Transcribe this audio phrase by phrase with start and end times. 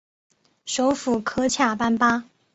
[0.65, 2.23] 首府科恰班巴。